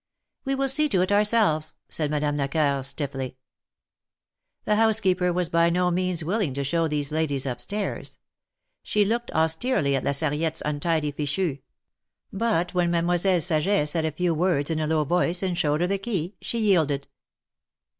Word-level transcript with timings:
"We 0.45 0.55
will 0.55 0.67
see 0.67 0.89
to 0.89 1.03
it 1.03 1.11
ourselves/' 1.11 1.75
said 1.87 2.09
Madame 2.09 2.35
Lecoeur, 2.35 2.81
stiffly. 2.83 3.37
The 4.65 4.77
housekeeper 4.77 5.31
was 5.31 5.47
by 5.49 5.69
no 5.69 5.91
means 5.91 6.23
willing 6.25 6.55
to 6.55 6.63
show 6.63 6.87
these 6.87 7.11
ladies 7.11 7.45
up 7.45 7.61
stairs. 7.61 8.17
She 8.81 9.05
looked 9.05 9.29
austerely 9.29 9.95
at 9.95 10.03
La 10.03 10.13
Sarriette's 10.13 10.63
untidy 10.65 11.11
fichu. 11.11 11.59
But 12.33 12.73
when 12.73 12.89
Mademoiselle 12.89 13.41
Saget 13.41 13.89
said 13.89 14.05
a 14.05 14.11
few 14.11 14.33
words 14.33 14.71
in 14.71 14.79
a 14.79 14.87
low 14.87 15.03
voice, 15.03 15.43
and 15.43 15.55
showed 15.55 15.81
her 15.81 15.85
the 15.87 15.99
key, 15.99 16.35
she 16.41 16.57
yielded. 16.57 17.05